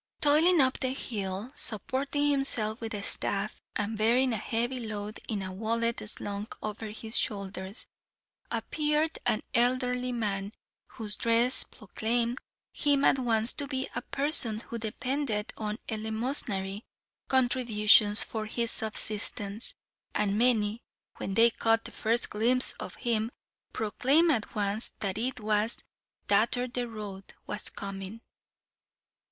[0.19, 5.43] Toiling up the hill, supporting himself with a staff, and bearing a heavy load in
[5.43, 7.85] a wallet slung over his shoulders,
[8.49, 10.53] appeared an elderly man
[10.93, 12.39] whose dress proclaimed
[12.73, 16.81] him at once to be a person who depended on eleemosynary
[17.27, 19.75] contributions for his subsistence:
[20.15, 20.81] and many,
[21.17, 23.31] when they caught the first glimpse of him,
[23.71, 25.83] proclaimed, at once, that it was
[26.27, 28.21] "Tatther the Road" was coming.